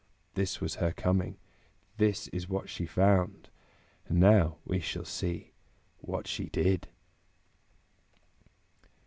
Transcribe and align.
This 0.33 0.59
was 0.59 0.77
her 0.77 0.91
coming; 0.91 1.37
this 1.97 2.27
is 2.29 2.49
what 2.49 2.69
she 2.69 2.87
found; 2.87 3.49
now 4.09 4.57
we 4.65 4.79
shall 4.79 5.05
see 5.05 5.51
what 5.99 6.25
she 6.25 6.45
did. 6.45 6.87